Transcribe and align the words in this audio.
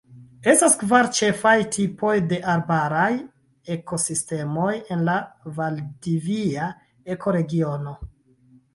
Estas 0.51 0.75
kvar 0.83 1.09
ĉefaj 1.19 1.53
tipoj 1.75 2.13
de 2.31 2.39
arbaraj 2.55 3.11
ekosistemoj 3.77 4.73
en 4.97 5.07
la 5.13 5.21
valdivia 5.63 6.75
ekoregiono. 7.19 7.99